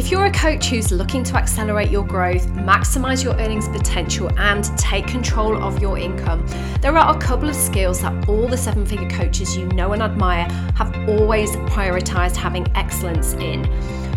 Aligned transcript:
If 0.00 0.10
you're 0.10 0.24
a 0.24 0.32
coach 0.32 0.70
who's 0.70 0.90
looking 0.90 1.22
to 1.24 1.36
accelerate 1.36 1.90
your 1.90 2.06
growth, 2.06 2.46
maximize 2.52 3.22
your 3.22 3.34
earnings 3.34 3.68
potential, 3.68 4.30
and 4.38 4.64
take 4.78 5.06
control 5.06 5.62
of 5.62 5.82
your 5.82 5.98
income, 5.98 6.42
there 6.80 6.96
are 6.96 7.14
a 7.14 7.20
couple 7.20 7.50
of 7.50 7.54
skills 7.54 8.00
that 8.00 8.26
all 8.26 8.48
the 8.48 8.56
seven 8.56 8.86
figure 8.86 9.10
coaches 9.10 9.54
you 9.54 9.66
know 9.66 9.92
and 9.92 10.02
admire 10.02 10.44
have 10.74 10.90
always 11.06 11.50
prioritized 11.68 12.34
having 12.34 12.66
excellence 12.74 13.34
in. 13.34 13.66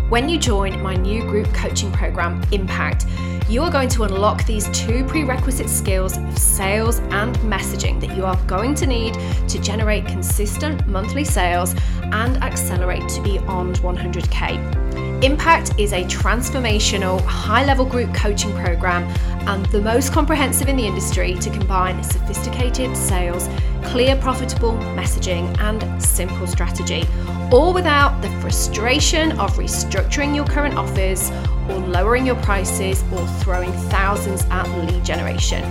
When 0.08 0.26
you 0.26 0.38
join 0.38 0.80
my 0.80 0.94
new 0.94 1.20
group 1.20 1.52
coaching 1.52 1.92
program, 1.92 2.42
Impact, 2.50 3.04
you 3.50 3.62
are 3.62 3.70
going 3.70 3.90
to 3.90 4.04
unlock 4.04 4.46
these 4.46 4.70
two 4.70 5.04
prerequisite 5.04 5.68
skills 5.68 6.16
of 6.16 6.38
sales 6.38 7.00
and 7.10 7.36
messaging 7.40 8.00
that 8.00 8.16
you 8.16 8.24
are 8.24 8.36
going 8.46 8.74
to 8.76 8.86
need 8.86 9.12
to 9.48 9.60
generate 9.60 10.06
consistent 10.06 10.86
monthly 10.86 11.24
sales 11.24 11.74
and 12.04 12.38
accelerate 12.42 13.06
to 13.10 13.20
beyond 13.20 13.80
100K. 13.80 14.93
Impact 15.24 15.80
is 15.80 15.94
a 15.94 16.04
transformational, 16.04 17.18
high 17.22 17.64
level 17.64 17.86
group 17.86 18.14
coaching 18.14 18.52
program 18.52 19.04
and 19.48 19.64
the 19.66 19.80
most 19.80 20.12
comprehensive 20.12 20.68
in 20.68 20.76
the 20.76 20.86
industry 20.86 21.32
to 21.36 21.48
combine 21.48 22.04
sophisticated 22.04 22.94
sales, 22.94 23.48
clear, 23.84 24.16
profitable 24.16 24.72
messaging, 24.94 25.58
and 25.60 26.02
simple 26.02 26.46
strategy, 26.46 27.04
all 27.50 27.72
without 27.72 28.20
the 28.20 28.28
frustration 28.42 29.32
of 29.38 29.50
restructuring 29.54 30.36
your 30.36 30.44
current 30.44 30.74
offers 30.74 31.30
or 31.68 31.78
lowering 31.78 32.26
your 32.26 32.36
prices 32.36 33.02
or 33.12 33.26
throwing 33.40 33.72
thousands 33.90 34.44
at 34.50 34.68
lead 34.78 35.04
generation. 35.04 35.62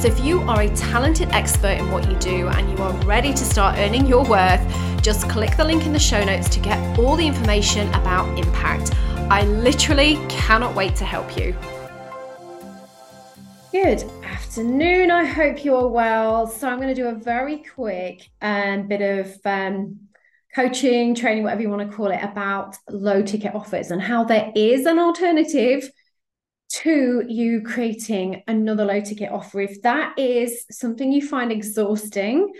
So, 0.00 0.08
if 0.08 0.20
you 0.22 0.42
are 0.42 0.60
a 0.60 0.68
talented 0.76 1.30
expert 1.30 1.78
in 1.78 1.90
what 1.90 2.06
you 2.10 2.16
do 2.18 2.48
and 2.48 2.70
you 2.70 2.76
are 2.84 2.92
ready 3.06 3.32
to 3.32 3.44
start 3.44 3.78
earning 3.78 4.06
your 4.06 4.22
worth, 4.24 4.60
just 5.02 5.28
click 5.30 5.56
the 5.56 5.64
link 5.64 5.86
in 5.86 5.92
the 5.92 5.98
show 5.98 6.22
notes 6.22 6.48
to 6.50 6.60
get 6.60 6.98
all 6.98 7.16
the 7.16 7.26
information 7.26 7.88
about 7.94 8.26
Impact. 8.38 8.94
I 9.30 9.44
literally 9.46 10.16
cannot 10.28 10.74
wait 10.74 10.94
to 10.96 11.04
help 11.04 11.36
you. 11.38 11.56
Good 13.72 14.04
afternoon. 14.24 15.10
I 15.10 15.24
hope 15.24 15.64
you're 15.64 15.88
well. 15.88 16.46
So, 16.48 16.68
I'm 16.68 16.76
going 16.76 16.94
to 16.94 16.94
do 16.94 17.08
a 17.08 17.14
very 17.14 17.64
quick 17.74 18.28
um, 18.42 18.86
bit 18.86 19.00
of 19.00 19.34
um, 19.46 20.00
coaching, 20.54 21.14
training, 21.14 21.44
whatever 21.44 21.62
you 21.62 21.70
want 21.70 21.90
to 21.90 21.96
call 21.96 22.10
it, 22.10 22.22
about 22.22 22.76
low 22.88 23.22
ticket 23.22 23.54
offers 23.54 23.90
and 23.90 24.00
how 24.00 24.24
there 24.24 24.52
is 24.54 24.86
an 24.86 24.98
alternative 24.98 25.90
to 26.70 27.24
you 27.28 27.62
creating 27.62 28.42
another 28.46 28.84
low 28.84 29.00
ticket 29.00 29.30
offer. 29.30 29.60
If 29.60 29.82
that 29.82 30.18
is 30.18 30.64
something 30.70 31.12
you 31.12 31.26
find 31.26 31.52
exhausting, 31.52 32.52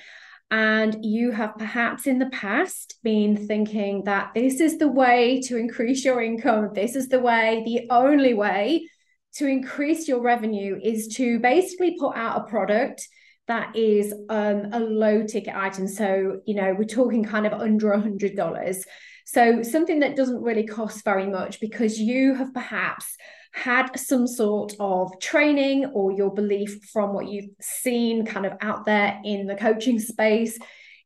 and 0.50 1.04
you 1.04 1.32
have 1.32 1.56
perhaps 1.56 2.06
in 2.06 2.18
the 2.18 2.26
past 2.26 2.98
been 3.02 3.48
thinking 3.48 4.04
that 4.04 4.30
this 4.34 4.60
is 4.60 4.78
the 4.78 4.86
way 4.86 5.40
to 5.40 5.56
increase 5.56 6.04
your 6.04 6.22
income, 6.22 6.70
this 6.74 6.94
is 6.94 7.08
the 7.08 7.18
way, 7.18 7.62
the 7.64 7.88
only 7.90 8.34
way 8.34 8.88
to 9.34 9.48
increase 9.48 10.06
your 10.06 10.20
revenue 10.20 10.78
is 10.80 11.08
to 11.08 11.40
basically 11.40 11.96
put 11.98 12.14
out 12.14 12.40
a 12.40 12.44
product 12.48 13.08
that 13.46 13.76
is 13.76 14.12
um, 14.28 14.68
a 14.72 14.80
low 14.80 15.24
ticket 15.24 15.54
item. 15.54 15.86
So, 15.86 16.40
you 16.46 16.54
know, 16.54 16.74
we're 16.76 16.84
talking 16.84 17.24
kind 17.24 17.46
of 17.46 17.52
under 17.52 17.92
a 17.92 18.00
hundred 18.00 18.36
dollars. 18.36 18.84
So 19.26 19.62
something 19.62 20.00
that 20.00 20.16
doesn't 20.16 20.42
really 20.42 20.66
cost 20.66 21.04
very 21.04 21.26
much 21.26 21.60
because 21.60 21.98
you 21.98 22.34
have 22.34 22.52
perhaps 22.52 23.16
had 23.52 23.96
some 23.96 24.26
sort 24.26 24.74
of 24.80 25.18
training 25.20 25.86
or 25.94 26.12
your 26.12 26.32
belief 26.34 26.78
from 26.92 27.14
what 27.14 27.28
you've 27.28 27.50
seen 27.60 28.26
kind 28.26 28.46
of 28.46 28.52
out 28.60 28.84
there 28.84 29.20
in 29.24 29.46
the 29.46 29.54
coaching 29.54 29.98
space 29.98 30.58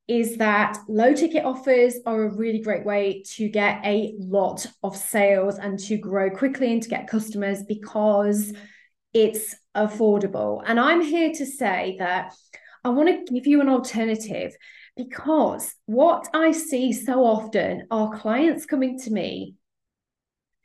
is 0.08 0.39
that 0.39 0.78
low 0.89 1.12
ticket 1.12 1.45
offers 1.45 1.97
are 2.06 2.25
a 2.25 2.34
really 2.34 2.61
great 2.61 2.86
way 2.86 3.23
to 3.34 3.48
get 3.50 3.78
a 3.84 4.14
lot 4.19 4.67
of 4.83 4.97
sales 4.97 5.58
and 5.58 5.78
to 5.78 5.98
grow 5.98 6.30
quickly 6.30 6.73
and 6.73 6.83
to 6.83 6.89
get 6.89 7.06
customers 7.06 7.62
because 7.69 8.55
it's 9.12 9.55
affordable. 9.77 10.62
And 10.67 10.78
I'm 10.78 11.01
here 11.01 11.33
to 11.33 11.47
say 11.47 11.97
that 11.98 12.34
I 12.84 12.91
want 12.91 13.27
to 13.27 13.33
give 13.33 13.46
you 13.46 13.61
an 13.61 13.69
alternative 13.69 14.55
because 14.96 15.74
what 15.86 16.29
I 16.35 16.52
see 16.52 16.92
so 16.92 17.24
often 17.24 17.86
are 17.91 18.18
clients 18.18 18.67
coming 18.67 18.98
to 19.01 19.11
me 19.11 19.55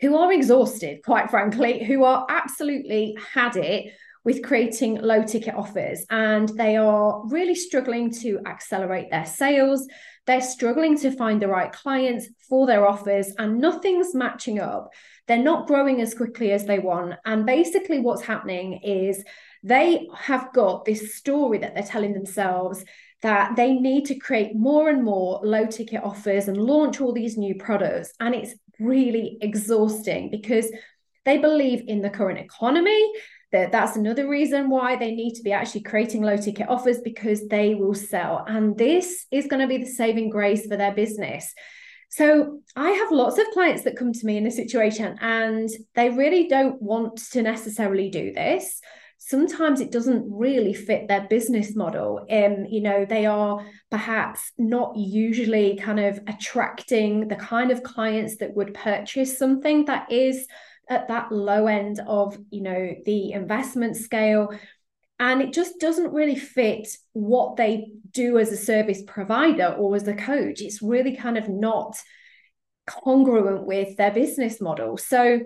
who 0.02 0.18
are 0.18 0.34
exhausted, 0.34 1.00
quite 1.04 1.30
frankly, 1.30 1.84
who 1.84 2.04
are 2.04 2.26
absolutely 2.30 3.18
had 3.34 3.56
it 3.56 3.94
with 4.24 4.44
creating 4.44 5.02
low 5.02 5.24
ticket 5.24 5.56
offers 5.56 6.06
and 6.10 6.50
they 6.50 6.78
are 6.78 7.24
really 7.28 7.56
struggling 7.56 8.10
to 8.10 8.40
accelerate 8.46 9.10
their 9.12 9.26
sales. 9.26 9.88
They're 10.26 10.42
struggling 10.42 10.98
to 11.00 11.12
find 11.12 11.42
the 11.42 11.50
right 11.50 11.72
clients 11.72 12.28
for 12.48 12.66
their 12.66 12.88
offers 12.88 13.34
and 13.38 13.60
nothing's 13.60 14.16
matching 14.16 14.60
up. 14.60 14.90
They're 15.28 15.38
not 15.38 15.68
growing 15.68 16.02
as 16.02 16.14
quickly 16.14 16.52
as 16.52 16.66
they 16.66 16.80
want. 16.80 17.16
And 17.26 17.46
basically, 17.46 18.00
what's 18.00 18.22
happening 18.22 18.80
is 18.84 19.24
they 19.64 20.08
have 20.16 20.52
got 20.54 20.86
this 20.86 21.16
story 21.16 21.58
that 21.60 21.74
they're 21.74 21.84
telling 21.84 22.14
themselves 22.14 22.84
that 23.22 23.56
they 23.56 23.74
need 23.74 24.06
to 24.06 24.16
create 24.16 24.54
more 24.54 24.90
and 24.90 25.04
more 25.04 25.40
low 25.44 25.66
ticket 25.66 26.04
offers 26.04 26.50
and 26.50 26.58
launch 26.58 27.00
all 27.00 27.14
these 27.14 27.38
new 27.38 27.56
products. 27.56 28.14
And 28.20 28.36
it's 28.36 28.54
really 28.80 29.38
exhausting 29.42 30.30
because 30.30 30.70
they 31.24 31.38
believe 31.38 31.84
in 31.88 32.02
the 32.02 32.10
current 32.10 32.40
economy. 32.40 33.12
That 33.54 33.72
that's 33.72 33.96
another 33.96 34.28
reason 34.28 34.70
why 34.70 34.98
they 34.98 35.12
need 35.14 35.36
to 35.36 35.44
be 35.44 35.54
actually 35.54 35.84
creating 35.84 36.24
low 36.24 36.36
ticket 36.36 36.68
offers 36.68 37.00
because 37.02 37.48
they 37.48 37.76
will 37.76 37.94
sell. 37.94 38.44
And 38.48 38.78
this 38.78 39.28
is 39.32 39.48
going 39.48 39.62
to 39.62 39.68
be 39.68 39.78
the 39.78 39.90
saving 39.90 40.32
grace 40.32 40.68
for 40.68 40.76
their 40.76 40.92
business. 40.92 41.54
So 42.10 42.62
I 42.76 42.92
have 42.92 43.12
lots 43.12 43.40
of 43.40 43.46
clients 43.54 43.84
that 43.84 43.96
come 43.96 44.12
to 44.12 44.26
me 44.26 44.38
in 44.38 44.44
this 44.44 44.56
situation 44.56 45.18
and 45.22 45.70
they 45.96 46.10
really 46.10 46.48
don't 46.48 46.82
want 46.82 47.18
to 47.32 47.42
necessarily 47.42 48.10
do 48.10 48.34
this. 48.34 48.82
Sometimes 49.18 49.82
it 49.82 49.92
doesn't 49.92 50.26
really 50.30 50.74
fit 50.74 51.08
their 51.08 51.28
business 51.28 51.76
model. 51.76 52.26
Um, 52.30 52.66
you 52.70 52.82
know, 52.82 53.06
they 53.06 53.26
are 53.26 53.66
perhaps 53.90 54.52
not 54.58 54.96
usually 54.96 55.78
kind 55.78 56.00
of 56.00 56.20
attracting 56.28 57.30
the 57.30 57.36
kind 57.36 57.72
of 57.72 57.84
clients 57.84 58.38
that 58.38 58.56
would 58.56 58.74
purchase 58.74 59.38
something 59.38 59.86
that 59.86 60.12
is 60.12 60.46
at 60.90 61.08
that 61.08 61.32
low 61.32 61.68
end 61.68 62.00
of, 62.06 62.38
you 62.50 62.62
know, 62.62 62.96
the 63.06 63.32
investment 63.32 63.96
scale. 63.96 64.58
And 65.20 65.42
it 65.42 65.54
just 65.54 65.80
doesn't 65.80 66.14
really 66.14 66.36
fit 66.36 66.88
what 67.14 67.56
they 67.56 67.92
do 68.12 68.40
as 68.40 68.52
a 68.52 68.58
service 68.58 69.02
provider 69.06 69.68
or 69.68 69.96
as 69.96 70.08
a 70.08 70.16
coach. 70.16 70.62
It's 70.62 70.82
really 70.82 71.16
kind 71.16 71.38
of 71.38 71.48
not 71.48 71.96
congruent 72.86 73.66
with 73.66 73.96
their 73.96 74.12
business 74.12 74.60
model. 74.60 74.98
So 74.98 75.40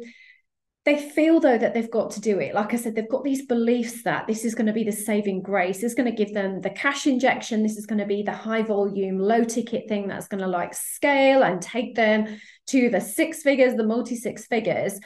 they 0.88 0.98
feel 0.98 1.42
though 1.42 1.58
that 1.58 1.74
they've 1.74 1.92
got 1.92 2.12
to 2.12 2.22
do 2.22 2.40
it. 2.40 2.54
Like 2.54 2.74
i 2.74 2.78
said 2.78 2.96
they've 2.96 3.10
got 3.10 3.26
these 3.26 3.46
beliefs 3.46 4.04
that 4.04 4.26
this 4.26 4.46
is 4.46 4.56
going 4.56 4.68
to 4.68 4.74
be 4.74 4.86
the 4.86 4.92
saving 4.94 5.42
grace. 5.42 5.82
This 5.82 5.92
is 5.92 5.96
going 5.96 6.10
to 6.10 6.24
give 6.24 6.34
them 6.34 6.62
the 6.62 6.70
cash 6.70 7.06
injection. 7.06 7.62
This 7.62 7.76
is 7.76 7.86
going 7.86 8.00
to 8.00 8.06
be 8.06 8.24
the 8.24 8.32
high 8.32 8.62
volume 8.62 9.20
low 9.20 9.44
ticket 9.44 9.90
thing 9.90 10.08
that's 10.08 10.30
going 10.30 10.42
to 10.42 10.48
like 10.48 10.74
scale 10.74 11.44
and 11.44 11.62
take 11.62 11.94
them 11.94 12.40
to 12.68 12.90
the 12.90 13.02
six 13.02 13.44
figures 13.44 13.76
the 13.76 13.84
multi 13.84 14.16
six 14.16 14.48
figures 14.48 14.98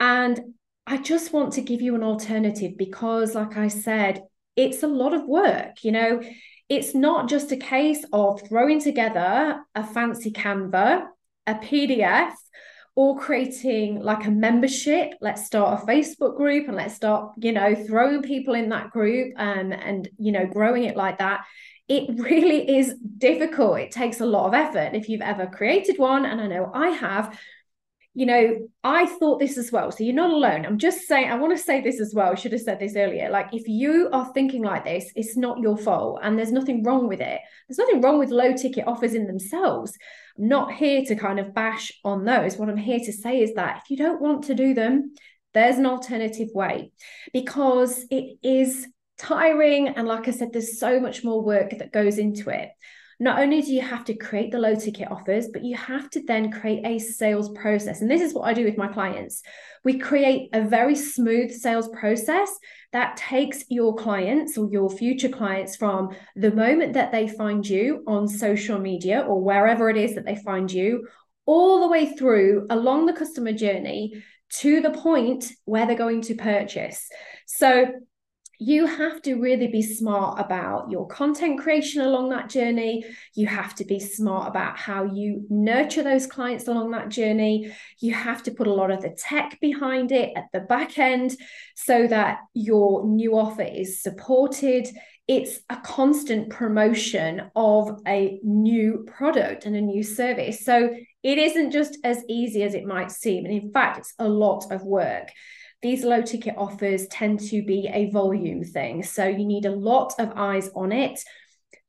and 0.00 0.40
I 0.86 0.96
just 0.96 1.32
want 1.32 1.52
to 1.54 1.60
give 1.60 1.82
you 1.82 1.94
an 1.94 2.02
alternative 2.02 2.78
because, 2.78 3.34
like 3.34 3.56
I 3.56 3.68
said, 3.68 4.22
it's 4.56 4.82
a 4.82 4.88
lot 4.88 5.12
of 5.12 5.26
work. 5.26 5.84
You 5.84 5.92
know, 5.92 6.22
it's 6.68 6.94
not 6.94 7.28
just 7.28 7.52
a 7.52 7.56
case 7.56 8.04
of 8.12 8.42
throwing 8.48 8.80
together 8.80 9.60
a 9.74 9.84
fancy 9.84 10.32
Canva, 10.32 11.06
a 11.46 11.54
PDF, 11.54 12.32
or 12.94 13.18
creating 13.18 14.00
like 14.00 14.26
a 14.26 14.30
membership. 14.30 15.14
Let's 15.20 15.46
start 15.46 15.82
a 15.82 15.86
Facebook 15.86 16.36
group 16.36 16.66
and 16.66 16.76
let's 16.76 16.94
start, 16.94 17.32
you 17.38 17.52
know, 17.52 17.74
throwing 17.74 18.22
people 18.22 18.54
in 18.54 18.70
that 18.70 18.90
group 18.90 19.34
and 19.36 19.72
and 19.72 20.08
you 20.18 20.32
know, 20.32 20.46
growing 20.46 20.84
it 20.84 20.96
like 20.96 21.18
that. 21.18 21.44
It 21.86 22.18
really 22.18 22.78
is 22.78 22.94
difficult. 23.18 23.78
It 23.78 23.92
takes 23.92 24.20
a 24.20 24.26
lot 24.26 24.48
of 24.48 24.54
effort. 24.54 24.96
If 24.96 25.08
you've 25.08 25.20
ever 25.20 25.46
created 25.46 25.98
one, 25.98 26.26
and 26.26 26.40
I 26.40 26.46
know 26.46 26.70
I 26.74 26.88
have, 26.88 27.38
you 28.18 28.26
know, 28.26 28.68
I 28.82 29.06
thought 29.06 29.38
this 29.38 29.56
as 29.56 29.70
well. 29.70 29.92
So 29.92 30.02
you're 30.02 30.12
not 30.12 30.32
alone. 30.32 30.66
I'm 30.66 30.76
just 30.76 31.06
saying, 31.06 31.30
I 31.30 31.36
want 31.36 31.56
to 31.56 31.62
say 31.62 31.80
this 31.80 32.00
as 32.00 32.12
well. 32.16 32.32
I 32.32 32.34
should 32.34 32.50
have 32.50 32.60
said 32.60 32.80
this 32.80 32.96
earlier. 32.96 33.30
Like, 33.30 33.50
if 33.52 33.68
you 33.68 34.08
are 34.12 34.28
thinking 34.34 34.64
like 34.64 34.84
this, 34.84 35.12
it's 35.14 35.36
not 35.36 35.60
your 35.60 35.76
fault 35.76 36.18
and 36.24 36.36
there's 36.36 36.50
nothing 36.50 36.82
wrong 36.82 37.06
with 37.06 37.20
it. 37.20 37.40
There's 37.68 37.78
nothing 37.78 38.00
wrong 38.00 38.18
with 38.18 38.30
low 38.30 38.54
ticket 38.54 38.88
offers 38.88 39.14
in 39.14 39.28
themselves. 39.28 39.96
I'm 40.36 40.48
not 40.48 40.72
here 40.72 41.04
to 41.04 41.14
kind 41.14 41.38
of 41.38 41.54
bash 41.54 41.92
on 42.04 42.24
those. 42.24 42.56
What 42.56 42.68
I'm 42.68 42.76
here 42.76 42.98
to 42.98 43.12
say 43.12 43.40
is 43.40 43.54
that 43.54 43.82
if 43.84 43.90
you 43.90 43.96
don't 43.96 44.20
want 44.20 44.42
to 44.46 44.54
do 44.56 44.74
them, 44.74 45.14
there's 45.54 45.78
an 45.78 45.86
alternative 45.86 46.48
way 46.52 46.90
because 47.32 48.04
it 48.10 48.36
is 48.42 48.84
tiring. 49.16 49.90
And 49.90 50.08
like 50.08 50.26
I 50.26 50.32
said, 50.32 50.52
there's 50.52 50.80
so 50.80 50.98
much 50.98 51.22
more 51.22 51.40
work 51.40 51.70
that 51.78 51.92
goes 51.92 52.18
into 52.18 52.50
it 52.50 52.70
not 53.20 53.40
only 53.40 53.60
do 53.62 53.72
you 53.72 53.82
have 53.82 54.04
to 54.04 54.14
create 54.14 54.52
the 54.52 54.58
low 54.58 54.76
ticket 54.76 55.10
offers, 55.10 55.48
but 55.52 55.64
you 55.64 55.76
have 55.76 56.08
to 56.10 56.22
then 56.22 56.52
create 56.52 56.86
a 56.86 56.98
sales 56.98 57.50
process. 57.50 58.00
And 58.00 58.10
this 58.10 58.22
is 58.22 58.32
what 58.32 58.48
I 58.48 58.54
do 58.54 58.64
with 58.64 58.78
my 58.78 58.86
clients. 58.86 59.42
We 59.84 59.98
create 59.98 60.50
a 60.52 60.62
very 60.62 60.94
smooth 60.94 61.50
sales 61.50 61.88
process 61.88 62.50
that 62.92 63.16
takes 63.16 63.64
your 63.68 63.96
clients 63.96 64.56
or 64.56 64.68
your 64.70 64.88
future 64.88 65.28
clients 65.28 65.74
from 65.74 66.10
the 66.36 66.52
moment 66.52 66.92
that 66.94 67.10
they 67.10 67.26
find 67.26 67.66
you 67.66 68.04
on 68.06 68.28
social 68.28 68.78
media 68.78 69.20
or 69.20 69.42
wherever 69.42 69.90
it 69.90 69.96
is 69.96 70.14
that 70.14 70.24
they 70.24 70.36
find 70.36 70.70
you 70.70 71.08
all 71.44 71.80
the 71.80 71.88
way 71.88 72.14
through 72.14 72.66
along 72.70 73.06
the 73.06 73.12
customer 73.12 73.52
journey 73.52 74.22
to 74.50 74.80
the 74.80 74.90
point 74.90 75.50
where 75.64 75.86
they're 75.86 75.96
going 75.96 76.22
to 76.22 76.34
purchase. 76.34 77.08
So 77.46 77.86
you 78.58 78.86
have 78.86 79.22
to 79.22 79.36
really 79.36 79.68
be 79.68 79.82
smart 79.82 80.40
about 80.40 80.90
your 80.90 81.06
content 81.06 81.60
creation 81.60 82.02
along 82.02 82.30
that 82.30 82.50
journey. 82.50 83.04
You 83.34 83.46
have 83.46 83.72
to 83.76 83.84
be 83.84 84.00
smart 84.00 84.48
about 84.48 84.76
how 84.76 85.04
you 85.04 85.46
nurture 85.48 86.02
those 86.02 86.26
clients 86.26 86.66
along 86.66 86.90
that 86.90 87.08
journey. 87.08 87.72
You 88.00 88.14
have 88.14 88.42
to 88.44 88.50
put 88.50 88.66
a 88.66 88.74
lot 88.74 88.90
of 88.90 89.00
the 89.00 89.10
tech 89.10 89.58
behind 89.60 90.10
it 90.10 90.32
at 90.36 90.46
the 90.52 90.58
back 90.58 90.98
end 90.98 91.36
so 91.76 92.08
that 92.08 92.38
your 92.52 93.06
new 93.06 93.38
offer 93.38 93.62
is 93.62 94.02
supported. 94.02 94.88
It's 95.28 95.60
a 95.70 95.76
constant 95.76 96.50
promotion 96.50 97.52
of 97.54 98.00
a 98.08 98.40
new 98.42 99.06
product 99.06 99.66
and 99.66 99.76
a 99.76 99.80
new 99.80 100.02
service. 100.02 100.64
So 100.64 100.96
it 101.22 101.38
isn't 101.38 101.70
just 101.70 101.96
as 102.02 102.24
easy 102.28 102.64
as 102.64 102.74
it 102.74 102.84
might 102.84 103.12
seem. 103.12 103.44
And 103.44 103.54
in 103.54 103.70
fact, 103.70 103.98
it's 103.98 104.14
a 104.18 104.28
lot 104.28 104.72
of 104.72 104.82
work 104.82 105.28
these 105.82 106.04
low 106.04 106.22
ticket 106.22 106.54
offers 106.56 107.06
tend 107.08 107.40
to 107.40 107.62
be 107.64 107.88
a 107.92 108.10
volume 108.10 108.64
thing. 108.64 109.02
So 109.02 109.26
you 109.26 109.44
need 109.44 109.64
a 109.64 109.70
lot 109.70 110.14
of 110.18 110.32
eyes 110.34 110.70
on 110.74 110.92
it 110.92 111.20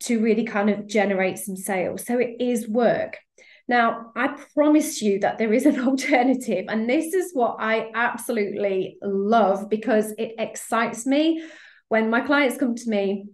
to 0.03 0.21
really 0.21 0.45
kind 0.45 0.69
of 0.69 0.87
generate 0.87 1.37
some 1.37 1.55
sales. 1.55 2.05
So 2.05 2.19
it 2.19 2.35
is 2.39 2.67
work. 2.67 3.17
Now, 3.67 4.11
I 4.15 4.35
promise 4.55 5.01
you 5.01 5.19
that 5.19 5.37
there 5.37 5.53
is 5.53 5.65
an 5.65 5.79
alternative. 5.87 6.65
And 6.67 6.89
this 6.89 7.13
is 7.13 7.31
what 7.33 7.57
I 7.59 7.91
absolutely 7.93 8.97
love 9.01 9.69
because 9.69 10.11
it 10.17 10.33
excites 10.37 11.05
me 11.05 11.43
when 11.87 12.09
my 12.09 12.21
clients 12.21 12.57
come 12.57 12.75
to 12.75 12.89
me, 12.89 13.25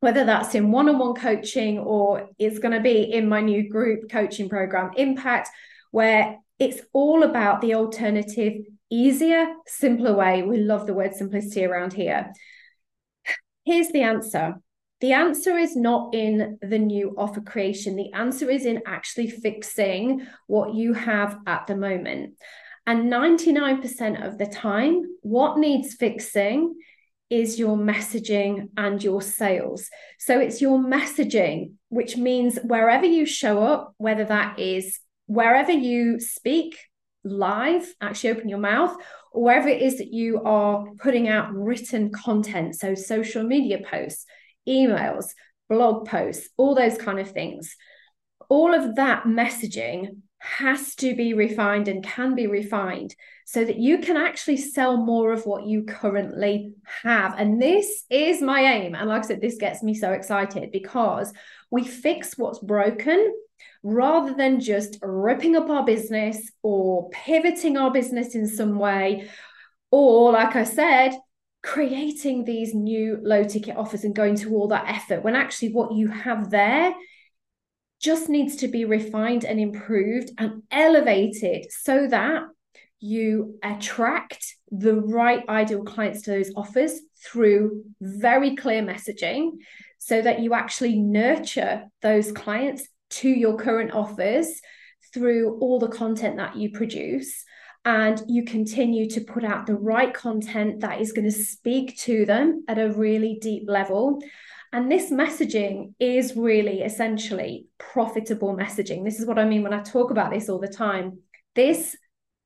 whether 0.00 0.24
that's 0.24 0.54
in 0.54 0.70
one 0.70 0.88
on 0.88 0.98
one 0.98 1.14
coaching 1.14 1.78
or 1.78 2.28
it's 2.38 2.58
going 2.58 2.74
to 2.74 2.80
be 2.80 3.02
in 3.02 3.28
my 3.28 3.40
new 3.40 3.68
group 3.68 4.10
coaching 4.10 4.48
program, 4.48 4.90
Impact, 4.96 5.48
where 5.90 6.38
it's 6.58 6.80
all 6.92 7.22
about 7.22 7.60
the 7.60 7.74
alternative 7.74 8.62
easier, 8.90 9.46
simpler 9.66 10.14
way. 10.14 10.42
We 10.42 10.58
love 10.58 10.86
the 10.86 10.94
word 10.94 11.14
simplicity 11.14 11.64
around 11.64 11.92
here. 11.92 12.32
Here's 13.64 13.88
the 13.88 14.02
answer. 14.02 14.54
The 15.00 15.12
answer 15.12 15.58
is 15.58 15.76
not 15.76 16.14
in 16.14 16.58
the 16.62 16.78
new 16.78 17.14
offer 17.18 17.40
creation. 17.40 17.96
The 17.96 18.12
answer 18.12 18.48
is 18.48 18.64
in 18.64 18.82
actually 18.86 19.28
fixing 19.28 20.26
what 20.46 20.74
you 20.74 20.94
have 20.94 21.36
at 21.46 21.66
the 21.66 21.76
moment. 21.76 22.34
And 22.86 23.12
99% 23.12 24.26
of 24.26 24.38
the 24.38 24.46
time, 24.46 25.02
what 25.22 25.58
needs 25.58 25.94
fixing 25.94 26.76
is 27.28 27.58
your 27.58 27.76
messaging 27.76 28.68
and 28.76 29.02
your 29.02 29.20
sales. 29.20 29.90
So 30.18 30.38
it's 30.38 30.62
your 30.62 30.78
messaging, 30.78 31.72
which 31.88 32.16
means 32.16 32.58
wherever 32.62 33.04
you 33.04 33.26
show 33.26 33.64
up, 33.64 33.92
whether 33.98 34.24
that 34.24 34.60
is 34.60 35.00
wherever 35.26 35.72
you 35.72 36.20
speak, 36.20 36.78
live, 37.24 37.92
actually 38.00 38.30
open 38.30 38.48
your 38.48 38.58
mouth, 38.58 38.96
or 39.32 39.44
wherever 39.44 39.68
it 39.68 39.82
is 39.82 39.98
that 39.98 40.12
you 40.12 40.42
are 40.44 40.86
putting 40.98 41.28
out 41.28 41.52
written 41.52 42.10
content. 42.10 42.76
So, 42.76 42.94
social 42.94 43.42
media 43.42 43.78
posts, 43.88 44.24
emails, 44.68 45.26
blog 45.68 46.06
posts, 46.06 46.48
all 46.56 46.74
those 46.74 46.96
kind 46.98 47.18
of 47.18 47.30
things. 47.30 47.76
All 48.48 48.74
of 48.74 48.96
that 48.96 49.24
messaging 49.24 50.18
has 50.38 50.94
to 50.96 51.14
be 51.14 51.34
refined 51.34 51.88
and 51.88 52.04
can 52.04 52.34
be 52.34 52.46
refined 52.46 53.14
so 53.46 53.64
that 53.64 53.78
you 53.78 53.98
can 53.98 54.16
actually 54.16 54.56
sell 54.56 54.96
more 54.96 55.32
of 55.32 55.46
what 55.46 55.66
you 55.66 55.84
currently 55.84 56.72
have. 57.02 57.34
And 57.38 57.60
this 57.60 58.04
is 58.10 58.40
my 58.40 58.60
aim. 58.60 58.94
And 58.94 59.08
like 59.08 59.24
I 59.24 59.26
said, 59.26 59.40
this 59.40 59.56
gets 59.56 59.82
me 59.82 59.94
so 59.94 60.12
excited 60.12 60.70
because 60.70 61.32
we 61.70 61.84
fix 61.84 62.36
what's 62.36 62.58
broken 62.60 63.32
rather 63.82 64.34
than 64.34 64.60
just 64.60 64.98
ripping 65.02 65.56
up 65.56 65.70
our 65.70 65.84
business 65.84 66.50
or 66.62 67.08
pivoting 67.10 67.76
our 67.76 67.90
business 67.90 68.34
in 68.34 68.46
some 68.46 68.78
way. 68.78 69.28
Or, 69.90 70.32
like 70.32 70.56
I 70.56 70.64
said, 70.64 71.12
creating 71.62 72.44
these 72.44 72.74
new 72.74 73.18
low 73.22 73.44
ticket 73.44 73.76
offers 73.76 74.04
and 74.04 74.14
going 74.14 74.36
to 74.36 74.54
all 74.54 74.68
that 74.68 74.88
effort 74.88 75.24
when 75.24 75.34
actually 75.34 75.72
what 75.72 75.92
you 75.92 76.06
have 76.06 76.50
there 76.50 76.94
just 78.00 78.28
needs 78.28 78.56
to 78.56 78.68
be 78.68 78.84
refined 78.84 79.44
and 79.44 79.58
improved 79.58 80.30
and 80.38 80.62
elevated 80.70 81.66
so 81.70 82.06
that 82.06 82.44
you 83.00 83.58
attract 83.62 84.54
the 84.70 84.94
right 84.94 85.42
ideal 85.48 85.82
clients 85.82 86.22
to 86.22 86.30
those 86.30 86.52
offers 86.56 87.00
through 87.24 87.84
very 88.00 88.54
clear 88.54 88.82
messaging 88.82 89.50
so 89.98 90.22
that 90.22 90.40
you 90.40 90.54
actually 90.54 90.98
nurture 90.98 91.84
those 92.00 92.32
clients 92.32 92.86
to 93.10 93.28
your 93.28 93.56
current 93.56 93.92
offers 93.92 94.60
through 95.12 95.58
all 95.60 95.78
the 95.78 95.88
content 95.88 96.36
that 96.36 96.56
you 96.56 96.70
produce 96.70 97.44
and 97.84 98.20
you 98.26 98.44
continue 98.44 99.08
to 99.08 99.20
put 99.20 99.44
out 99.44 99.66
the 99.66 99.74
right 99.74 100.12
content 100.12 100.80
that 100.80 101.00
is 101.00 101.12
going 101.12 101.24
to 101.24 101.30
speak 101.30 101.96
to 101.96 102.26
them 102.26 102.64
at 102.66 102.78
a 102.78 102.92
really 102.92 103.38
deep 103.40 103.62
level. 103.68 104.20
And 104.72 104.90
this 104.90 105.12
messaging 105.12 105.94
is 106.00 106.36
really 106.36 106.82
essentially 106.82 107.66
profitable 107.78 108.56
messaging. 108.56 109.04
This 109.04 109.20
is 109.20 109.26
what 109.26 109.38
I 109.38 109.44
mean 109.44 109.62
when 109.62 109.72
I 109.72 109.82
talk 109.82 110.10
about 110.10 110.32
this 110.32 110.48
all 110.48 110.58
the 110.58 110.66
time. 110.66 111.20
This 111.54 111.96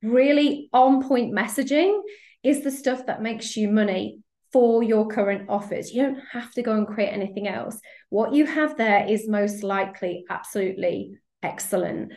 really 0.03 0.69
on 0.73 1.09
point 1.09 1.35
messaging 1.35 2.01
is 2.43 2.63
the 2.63 2.71
stuff 2.71 3.07
that 3.07 3.23
makes 3.23 3.57
you 3.57 3.69
money 3.69 4.19
for 4.53 4.83
your 4.83 5.07
current 5.09 5.49
offers. 5.49 5.93
You 5.93 6.03
don't 6.03 6.23
have 6.33 6.53
to 6.53 6.63
go 6.63 6.73
and 6.73 6.87
create 6.87 7.11
anything 7.11 7.47
else. 7.47 7.81
What 8.09 8.33
you 8.33 8.47
have 8.47 8.77
there 8.77 9.07
is 9.07 9.29
most 9.29 9.63
likely 9.63 10.25
absolutely 10.29 11.19
excellent. 11.43 12.13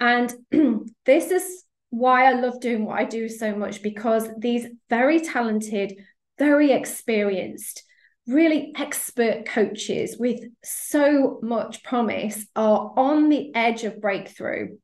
And 0.00 0.32
this 1.04 1.30
is 1.30 1.64
why 1.90 2.26
I 2.26 2.32
love 2.32 2.60
doing 2.60 2.84
what 2.84 2.98
I 2.98 3.04
do 3.04 3.28
so 3.28 3.54
much 3.54 3.82
because 3.82 4.28
these 4.38 4.66
very 4.90 5.20
talented, 5.20 5.94
very 6.38 6.72
experienced, 6.72 7.82
really 8.26 8.72
expert 8.76 9.46
coaches 9.46 10.16
with 10.18 10.40
so 10.64 11.38
much 11.42 11.84
promise 11.84 12.44
are 12.56 12.92
on 12.96 13.28
the 13.28 13.54
edge 13.54 13.84
of 13.84 14.00
breakthrough. 14.00 14.76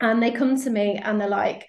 And 0.00 0.22
they 0.22 0.30
come 0.30 0.60
to 0.62 0.70
me 0.70 1.00
and 1.02 1.20
they're 1.20 1.28
like, 1.28 1.66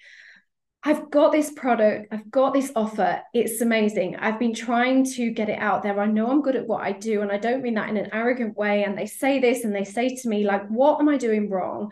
I've 0.86 1.10
got 1.10 1.32
this 1.32 1.50
product, 1.50 2.06
I've 2.12 2.30
got 2.30 2.54
this 2.54 2.70
offer. 2.76 3.20
It's 3.34 3.60
amazing. 3.60 4.14
I've 4.20 4.38
been 4.38 4.54
trying 4.54 5.04
to 5.14 5.32
get 5.32 5.48
it 5.48 5.58
out 5.58 5.82
there. 5.82 5.98
I 5.98 6.06
know 6.06 6.30
I'm 6.30 6.42
good 6.42 6.54
at 6.54 6.68
what 6.68 6.84
I 6.84 6.92
do, 6.92 7.22
and 7.22 7.32
I 7.32 7.38
don't 7.38 7.60
mean 7.60 7.74
that 7.74 7.88
in 7.88 7.96
an 7.96 8.10
arrogant 8.12 8.56
way. 8.56 8.84
And 8.84 8.96
they 8.96 9.06
say 9.06 9.40
this 9.40 9.64
and 9.64 9.74
they 9.74 9.82
say 9.82 10.14
to 10.14 10.28
me, 10.28 10.44
like, 10.44 10.64
what 10.68 11.00
am 11.00 11.08
I 11.08 11.16
doing 11.16 11.50
wrong? 11.50 11.90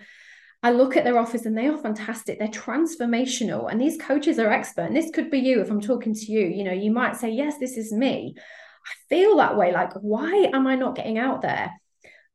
I 0.63 0.71
look 0.71 0.97
at 0.97 1.03
their 1.03 1.19
offers 1.19 1.45
and 1.45 1.59
they 1.59 1.67
are 1.67 1.77
fantastic. 1.77 2.39
They're 2.39 2.47
transformational. 2.47 3.69
And 3.69 3.81
these 3.81 4.01
coaches 4.01 4.39
are 4.39 4.53
expert. 4.53 4.83
And 4.83 4.97
this 4.97 5.11
could 5.11 5.29
be 5.29 5.41
you 5.41 5.61
if 5.61 5.73
I'm 5.73 5.81
talking 5.81 6.15
to 6.15 6.33
you. 6.33 6.47
You 6.47 6.63
know, 6.63 6.73
you 6.73 6.93
might 6.93 7.17
say, 7.17 7.31
yes, 7.31 7.59
this 7.59 7.77
is 7.77 7.93
me. 7.93 8.37
I 8.39 8.93
feel 9.09 9.39
that 9.39 9.57
way. 9.57 9.73
Like, 9.73 9.93
why 9.95 10.51
am 10.53 10.69
I 10.69 10.77
not 10.77 10.95
getting 10.95 11.19
out 11.19 11.43
there? 11.43 11.73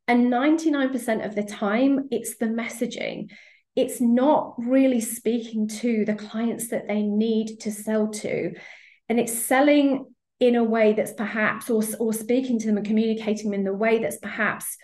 And 0.10 0.30
99% 0.30 1.26
of 1.26 1.36
the 1.36 1.44
time, 1.44 2.10
it's 2.12 2.36
the 2.36 2.48
messaging 2.48 3.30
it's 3.76 4.02
not 4.02 4.56
really 4.58 5.02
speaking 5.02 5.68
to 5.68 6.06
the 6.06 6.16
clients 6.16 6.70
that 6.70 6.88
they 6.88 7.02
need 7.02 7.60
to 7.62 7.72
sell 7.72 8.10
to. 8.10 8.54
And 9.08 9.20
it's 9.20 9.34
selling 9.34 10.06
in 10.40 10.56
a 10.56 10.64
way 10.64 10.94
that's 10.94 11.14
perhaps, 11.14 11.70
or, 11.70 11.84
or 12.00 12.14
speaking 12.14 12.60
to 12.60 12.68
them 12.68 12.78
and 12.78 12.86
communicating 12.86 13.52
them 13.52 13.60
in 13.60 13.66
the 13.66 13.74
way 13.74 14.00
that's 14.00 14.18
perhaps 14.18 14.78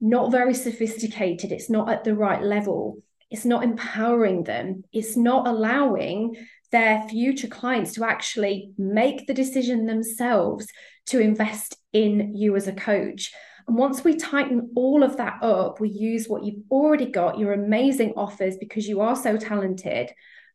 not 0.00 0.32
very 0.32 0.54
sophisticated. 0.54 1.52
It's 1.52 1.70
not 1.70 1.88
at 1.88 2.04
the 2.04 2.14
right 2.14 2.42
level. 2.42 2.98
It's 3.30 3.44
not 3.44 3.64
empowering 3.64 4.44
them. 4.44 4.84
It's 4.92 5.16
not 5.16 5.46
allowing 5.46 6.36
their 6.70 7.06
future 7.08 7.48
clients 7.48 7.94
to 7.94 8.04
actually 8.04 8.72
make 8.76 9.26
the 9.26 9.34
decision 9.34 9.86
themselves 9.86 10.66
to 11.06 11.20
invest 11.20 11.76
in 11.92 12.34
you 12.34 12.56
as 12.56 12.66
a 12.66 12.72
coach. 12.72 13.32
And 13.66 13.76
once 13.76 14.04
we 14.04 14.16
tighten 14.16 14.70
all 14.74 15.02
of 15.02 15.16
that 15.16 15.42
up, 15.42 15.80
we 15.80 15.88
use 15.88 16.28
what 16.28 16.44
you've 16.44 16.62
already 16.70 17.06
got, 17.06 17.38
your 17.38 17.52
amazing 17.52 18.14
offers, 18.16 18.56
because 18.56 18.88
you 18.88 19.00
are 19.00 19.16
so 19.16 19.36
talented, 19.36 20.10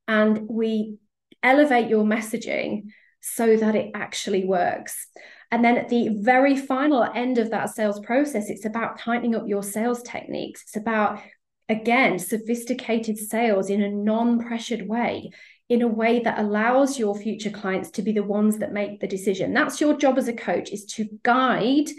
and 0.08 0.48
we 0.50 0.98
elevate 1.44 1.90
your 1.90 2.04
messaging 2.04 2.88
so 3.22 3.58
that 3.58 3.76
it 3.76 3.92
actually 3.94 4.46
works. 4.46 5.08
And 5.52 5.64
then 5.64 5.78
at 5.78 5.90
the 5.90 6.10
very 6.22 6.58
final 6.58 7.04
end 7.04 7.38
of 7.38 7.52
that 7.52 7.70
sales 7.70 8.00
process, 8.00 8.50
it's 8.50 8.66
about 8.66 9.00
tightening 9.00 9.36
up 9.36 9.48
your 9.48 9.64
sales 9.64 10.04
techniques. 10.04 10.64
It's 10.64 10.76
about, 10.76 11.22
again, 11.70 12.20
sophisticated 12.20 13.18
sales 13.18 13.70
in 13.70 13.82
a 13.82 13.90
non 13.90 14.40
pressured 14.40 14.88
way, 14.88 15.32
in 15.70 15.82
a 15.82 15.88
way 15.88 16.20
that 16.20 16.40
allows 16.40 17.00
your 17.00 17.16
future 17.16 17.50
clients 17.50 17.92
to 17.92 18.02
be 18.02 18.12
the 18.12 18.24
ones 18.24 18.58
that 18.58 18.74
make 18.74 19.00
the 19.00 19.08
decision. 19.08 19.54
That's 19.54 19.80
your 19.80 19.98
job 19.98 20.18
as 20.18 20.28
a 20.28 20.34
coach, 20.34 20.72
is 20.72 20.86
to 20.96 21.08
guide 21.24 21.90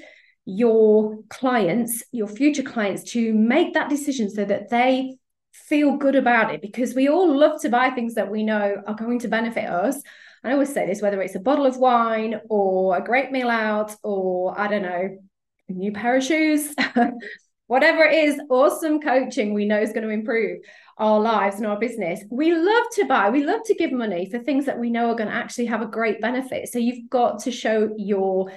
your 0.48 1.18
clients, 1.28 2.02
your 2.10 2.26
future 2.26 2.62
clients, 2.62 3.02
to 3.02 3.34
make 3.34 3.74
that 3.74 3.90
decision 3.90 4.30
so 4.30 4.46
that 4.46 4.70
they 4.70 5.18
feel 5.52 5.98
good 5.98 6.14
about 6.14 6.54
it 6.54 6.62
because 6.62 6.94
we 6.94 7.06
all 7.06 7.36
love 7.36 7.60
to 7.60 7.68
buy 7.68 7.90
things 7.90 8.14
that 8.14 8.30
we 8.30 8.42
know 8.42 8.82
are 8.86 8.94
going 8.94 9.18
to 9.18 9.28
benefit 9.28 9.68
us. 9.68 10.00
I 10.42 10.52
always 10.52 10.72
say 10.72 10.86
this 10.86 11.02
whether 11.02 11.20
it's 11.20 11.34
a 11.34 11.40
bottle 11.40 11.66
of 11.66 11.76
wine 11.76 12.40
or 12.48 12.96
a 12.96 13.04
great 13.04 13.30
meal 13.30 13.50
out 13.50 13.94
or 14.02 14.58
I 14.58 14.68
don't 14.68 14.82
know, 14.82 15.18
a 15.68 15.72
new 15.72 15.92
pair 15.92 16.16
of 16.16 16.24
shoes. 16.24 16.74
whatever 17.66 18.02
it 18.02 18.14
is, 18.14 18.40
awesome 18.48 19.00
coaching 19.00 19.52
we 19.52 19.66
know 19.66 19.78
is 19.78 19.92
going 19.92 20.06
to 20.06 20.08
improve 20.08 20.60
our 20.96 21.20
lives 21.20 21.56
and 21.56 21.66
our 21.66 21.78
business. 21.78 22.20
We 22.30 22.54
love 22.54 22.84
to 22.94 23.04
buy, 23.04 23.28
we 23.28 23.44
love 23.44 23.60
to 23.66 23.74
give 23.74 23.92
money 23.92 24.30
for 24.30 24.38
things 24.38 24.64
that 24.64 24.78
we 24.78 24.88
know 24.88 25.10
are 25.10 25.14
going 25.14 25.28
to 25.28 25.34
actually 25.34 25.66
have 25.66 25.82
a 25.82 25.86
great 25.86 26.22
benefit. 26.22 26.70
So 26.70 26.78
you've 26.78 27.10
got 27.10 27.40
to 27.40 27.50
show 27.50 27.94
your 27.98 28.50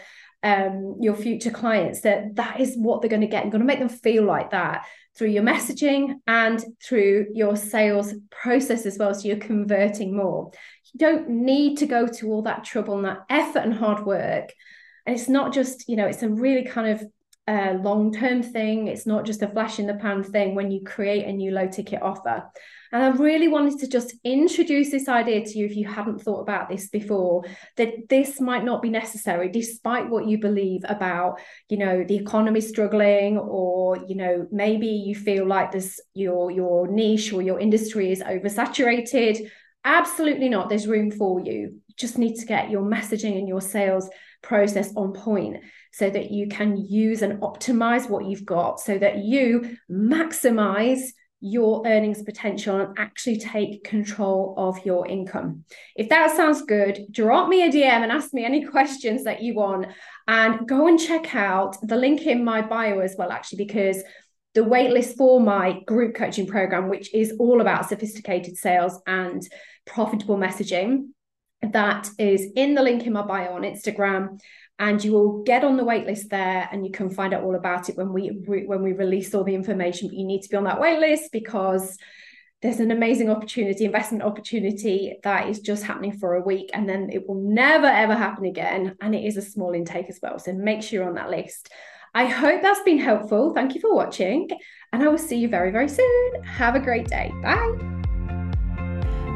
um, 0.43 0.97
your 0.99 1.15
future 1.15 1.51
clients 1.51 2.01
that 2.01 2.35
that 2.35 2.59
is 2.59 2.75
what 2.75 3.01
they're 3.01 3.09
going 3.09 3.21
to 3.21 3.27
get. 3.27 3.43
You're 3.43 3.51
going 3.51 3.61
to 3.61 3.67
make 3.67 3.79
them 3.79 3.89
feel 3.89 4.23
like 4.23 4.51
that 4.51 4.85
through 5.15 5.29
your 5.29 5.43
messaging 5.43 6.15
and 6.25 6.63
through 6.83 7.27
your 7.33 7.55
sales 7.55 8.13
process 8.29 8.85
as 8.85 8.97
well. 8.97 9.13
So 9.13 9.27
you're 9.27 9.37
converting 9.37 10.15
more. 10.15 10.51
You 10.93 10.99
don't 10.99 11.29
need 11.29 11.77
to 11.77 11.85
go 11.85 12.07
to 12.07 12.31
all 12.31 12.41
that 12.43 12.63
trouble 12.63 12.95
and 12.95 13.05
that 13.05 13.25
effort 13.29 13.59
and 13.59 13.73
hard 13.73 14.05
work. 14.05 14.51
And 15.05 15.15
it's 15.15 15.29
not 15.29 15.53
just, 15.53 15.87
you 15.89 15.95
know, 15.95 16.07
it's 16.07 16.23
a 16.23 16.29
really 16.29 16.63
kind 16.65 16.91
of 16.91 17.03
a 17.47 17.73
long 17.73 18.13
term 18.13 18.41
thing. 18.43 18.87
It's 18.87 19.05
not 19.05 19.25
just 19.25 19.41
a 19.41 19.47
flash 19.47 19.79
in 19.79 19.87
the 19.87 19.95
pan 19.95 20.23
thing 20.23 20.55
when 20.55 20.71
you 20.71 20.81
create 20.83 21.25
a 21.25 21.33
new 21.33 21.51
low 21.51 21.67
ticket 21.67 22.01
offer. 22.01 22.45
And 22.91 23.03
I 23.03 23.09
really 23.09 23.47
wanted 23.47 23.79
to 23.79 23.87
just 23.87 24.13
introduce 24.23 24.91
this 24.91 25.07
idea 25.07 25.45
to 25.45 25.57
you 25.57 25.65
if 25.65 25.75
you 25.75 25.87
hadn't 25.87 26.19
thought 26.19 26.41
about 26.41 26.67
this 26.67 26.89
before, 26.89 27.43
that 27.77 28.09
this 28.09 28.41
might 28.41 28.65
not 28.65 28.81
be 28.81 28.89
necessary, 28.89 29.49
despite 29.49 30.09
what 30.09 30.27
you 30.27 30.39
believe 30.39 30.81
about, 30.83 31.39
you 31.69 31.77
know, 31.77 32.03
the 32.03 32.17
economy 32.17 32.59
struggling, 32.59 33.37
or, 33.37 33.97
you 34.07 34.15
know, 34.15 34.47
maybe 34.51 34.87
you 34.87 35.15
feel 35.15 35.47
like 35.47 35.71
this 35.71 35.99
your 36.13 36.51
your 36.51 36.87
niche 36.87 37.31
or 37.31 37.41
your 37.41 37.59
industry 37.59 38.11
is 38.11 38.21
oversaturated. 38.21 39.49
Absolutely 39.85 40.49
not. 40.49 40.69
There's 40.69 40.87
room 40.87 41.11
for 41.11 41.39
you. 41.39 41.53
you 41.53 41.81
just 41.97 42.17
need 42.17 42.35
to 42.35 42.45
get 42.45 42.69
your 42.69 42.83
messaging 42.83 43.37
and 43.37 43.47
your 43.47 43.61
sales 43.61 44.09
process 44.41 44.91
on 44.95 45.13
point 45.13 45.57
so 45.91 46.09
that 46.09 46.31
you 46.31 46.47
can 46.47 46.77
use 46.77 47.21
and 47.21 47.41
optimize 47.41 48.09
what 48.09 48.25
you've 48.25 48.45
got 48.45 48.79
so 48.79 48.97
that 48.97 49.19
you 49.19 49.77
maximize 49.89 51.01
your 51.41 51.85
earnings 51.87 52.21
potential 52.21 52.79
and 52.79 52.97
actually 52.99 53.39
take 53.39 53.83
control 53.83 54.53
of 54.57 54.85
your 54.85 55.07
income. 55.07 55.65
If 55.95 56.09
that 56.09 56.35
sounds 56.35 56.61
good, 56.61 57.05
drop 57.09 57.49
me 57.49 57.63
a 57.63 57.71
DM 57.71 58.03
and 58.03 58.11
ask 58.11 58.31
me 58.33 58.45
any 58.45 58.63
questions 58.71 59.23
that 59.23 59.41
you 59.41 59.55
want. 59.55 59.87
And 60.27 60.67
go 60.67 60.87
and 60.87 60.99
check 60.99 61.35
out 61.35 61.75
the 61.81 61.97
link 61.97 62.21
in 62.27 62.45
my 62.45 62.61
bio 62.61 62.99
as 62.99 63.15
well, 63.17 63.31
actually, 63.31 63.65
because 63.65 64.03
the 64.53 64.61
waitlist 64.61 65.17
for 65.17 65.39
my 65.39 65.79
group 65.87 66.15
coaching 66.15 66.45
program, 66.45 66.89
which 66.89 67.13
is 67.13 67.33
all 67.39 67.59
about 67.59 67.89
sophisticated 67.89 68.57
sales 68.57 69.01
and 69.07 69.41
profitable 69.85 70.37
messaging, 70.37 71.07
that 71.63 72.09
is 72.17 72.51
in 72.55 72.75
the 72.75 72.81
link 72.81 73.05
in 73.05 73.13
my 73.13 73.21
bio 73.21 73.53
on 73.53 73.61
Instagram 73.61 74.39
and 74.81 75.03
you 75.03 75.13
will 75.13 75.43
get 75.43 75.63
on 75.63 75.77
the 75.77 75.83
waitlist 75.83 76.29
there 76.29 76.67
and 76.71 76.83
you 76.83 76.91
can 76.91 77.07
find 77.07 77.35
out 77.35 77.43
all 77.43 77.55
about 77.55 77.87
it 77.87 77.95
when 77.95 78.11
we 78.11 78.29
when 78.29 78.81
we 78.81 78.93
release 78.93 79.33
all 79.33 79.43
the 79.43 79.53
information. 79.53 80.07
But 80.07 80.17
you 80.17 80.25
need 80.25 80.41
to 80.41 80.49
be 80.49 80.57
on 80.57 80.63
that 80.63 80.79
waitlist 80.79 81.31
because 81.31 81.99
there's 82.63 82.79
an 82.79 82.89
amazing 82.89 83.29
opportunity 83.29 83.85
investment 83.85 84.23
opportunity 84.23 85.19
that 85.23 85.47
is 85.47 85.59
just 85.59 85.83
happening 85.83 86.17
for 86.17 86.33
a 86.33 86.41
week 86.41 86.71
and 86.73 86.89
then 86.89 87.09
it 87.11 87.27
will 87.27 87.41
never 87.43 87.85
ever 87.85 88.15
happen 88.15 88.45
again. 88.45 88.97
And 89.01 89.13
it 89.13 89.23
is 89.23 89.37
a 89.37 89.41
small 89.43 89.73
intake 89.73 90.09
as 90.09 90.19
well. 90.21 90.39
So 90.39 90.51
make 90.51 90.81
sure 90.81 91.01
you're 91.01 91.09
on 91.09 91.15
that 91.15 91.29
list. 91.29 91.69
I 92.15 92.25
hope 92.25 92.63
that's 92.63 92.81
been 92.81 92.97
helpful. 92.97 93.53
Thank 93.53 93.75
you 93.75 93.81
for 93.81 93.95
watching 93.95 94.49
and 94.91 95.03
i 95.03 95.07
will 95.07 95.19
see 95.19 95.37
you 95.37 95.47
very 95.47 95.71
very 95.71 95.89
soon. 95.89 96.43
Have 96.43 96.73
a 96.73 96.79
great 96.79 97.07
day. 97.07 97.31
Bye 97.43 98.00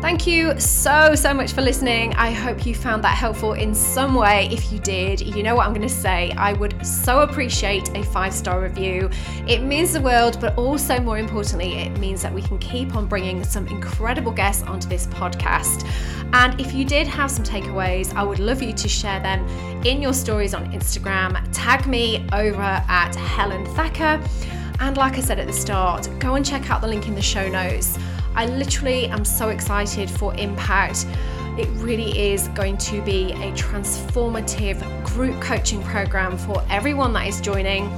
Thank 0.06 0.28
you 0.28 0.60
so, 0.60 1.16
so 1.16 1.34
much 1.34 1.54
for 1.54 1.64
listening. 1.64 2.14
I 2.14 2.30
hope 2.30 2.68
you 2.68 2.76
found 2.76 3.04
that 3.04 3.18
helpful 3.18 3.54
in 3.54 3.74
some 3.74 4.14
way. 4.14 4.48
If 4.52 4.72
you 4.72 4.78
did, 4.78 5.20
you 5.20 5.42
know 5.42 5.56
what 5.56 5.66
I'm 5.66 5.74
going 5.74 5.82
to 5.82 5.94
say. 5.94 6.32
I 6.38 6.54
would 6.54 6.86
so 6.86 7.22
appreciate 7.22 7.90
a 7.98 8.04
five 8.04 8.32
star 8.32 8.62
review. 8.62 9.10
It 9.48 9.64
means 9.64 9.94
the 9.94 10.02
world, 10.02 10.40
but 10.40 10.56
also 10.60 11.00
more 11.00 11.18
importantly, 11.18 11.80
it 11.80 11.98
means 11.98 12.22
that 12.22 12.32
we 12.32 12.44
can 12.44 12.60
keep 12.60 12.96
on 12.96 13.08
bringing 13.08 13.44
some 13.44 13.66
incredible 13.66 14.32
guests 14.32 14.62
onto 14.62 14.88
this 14.88 15.08
podcast. 15.08 15.90
And 16.34 16.62
if 16.62 16.72
you 16.72 16.86
did 16.86 17.08
have 17.08 17.32
some 17.32 17.44
takeaways, 17.44 18.14
I 18.14 18.22
would 18.22 18.38
love 18.38 18.62
you 18.62 18.74
to 18.74 18.88
share 18.88 19.20
them 19.22 19.44
in 19.84 20.04
your 20.04 20.14
stories 20.14 20.54
on 20.54 20.72
Instagram. 20.72 21.44
Tag 21.52 21.88
me 21.88 22.28
over 22.32 22.62
at 22.62 23.16
Helen 23.16 23.66
Thacker. 23.74 24.24
And 24.80 24.98
like 24.98 25.18
I 25.18 25.22
said 25.22 25.40
at 25.40 25.48
the 25.48 25.54
start, 25.54 26.08
go 26.20 26.36
and 26.36 26.46
check 26.46 26.70
out 26.70 26.82
the 26.82 26.88
link 26.88 27.08
in 27.08 27.16
the 27.16 27.24
show 27.24 27.50
notes. 27.50 27.98
I 28.36 28.46
literally 28.46 29.08
am 29.08 29.26
so 29.26 29.50
excited 29.50 30.10
for 30.10 30.36
Impact. 30.36 31.08
It 31.58 31.70
really 31.82 32.32
is 32.34 32.50
going 32.50 32.78
to 32.80 33.02
be 33.02 33.32
a 33.32 33.52
transformative 33.54 35.06
group 35.06 35.42
coaching 35.42 35.82
program 35.84 36.38
for 36.38 36.62
everyone 36.70 37.14
that 37.14 37.28
is 37.28 37.40
joining. 37.40 37.90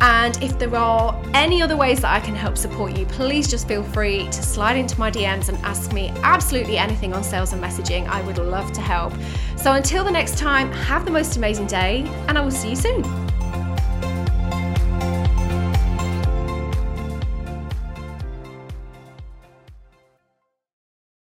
And 0.00 0.42
if 0.42 0.58
there 0.58 0.74
are 0.74 1.20
any 1.34 1.62
other 1.62 1.76
ways 1.76 2.00
that 2.00 2.12
I 2.12 2.20
can 2.20 2.34
help 2.34 2.56
support 2.56 2.96
you, 2.96 3.06
please 3.06 3.48
just 3.48 3.68
feel 3.68 3.82
free 3.82 4.24
to 4.26 4.42
slide 4.42 4.76
into 4.76 4.98
my 4.98 5.10
DMs 5.10 5.48
and 5.48 5.58
ask 5.58 5.92
me 5.92 6.12
absolutely 6.22 6.78
anything 6.78 7.12
on 7.12 7.22
sales 7.22 7.52
and 7.52 7.62
messaging. 7.62 8.06
I 8.08 8.22
would 8.22 8.38
love 8.38 8.72
to 8.72 8.80
help. 8.80 9.12
So 9.56 9.72
until 9.72 10.02
the 10.02 10.10
next 10.10 10.38
time, 10.38 10.72
have 10.72 11.04
the 11.04 11.10
most 11.10 11.36
amazing 11.36 11.66
day, 11.66 12.04
and 12.28 12.36
I 12.36 12.40
will 12.40 12.50
see 12.50 12.70
you 12.70 12.76
soon. 12.76 13.23